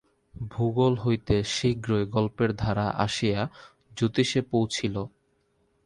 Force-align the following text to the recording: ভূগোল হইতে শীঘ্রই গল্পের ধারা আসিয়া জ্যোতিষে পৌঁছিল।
ভূগোল 0.33 0.93
হইতে 0.97 1.35
শীঘ্রই 1.45 2.05
গল্পের 2.07 2.51
ধারা 2.55 2.87
আসিয়া 2.97 3.41
জ্যোতিষে 3.97 4.41
পৌঁছিল। 4.51 4.95